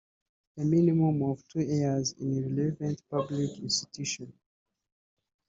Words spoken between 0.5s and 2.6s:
A minimum of two years in a